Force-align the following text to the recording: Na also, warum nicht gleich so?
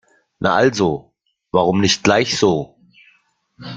Na 0.39 0.55
also, 0.55 1.13
warum 1.51 1.79
nicht 1.79 2.03
gleich 2.03 2.35
so? 2.39 2.75